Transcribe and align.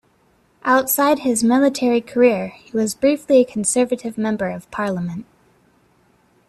Outside 0.63 1.19
his 1.19 1.43
military 1.43 2.01
career 2.01 2.47
he 2.57 2.75
was 2.75 2.95
briefly 2.95 3.37
a 3.41 3.45
Conservative 3.45 4.17
Member 4.17 4.49
of 4.49 4.65
Parliament. 4.71 5.27